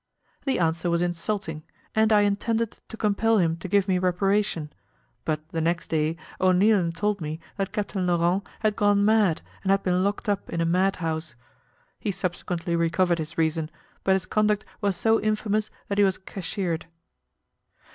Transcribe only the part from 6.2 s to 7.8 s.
O'Neilan told me that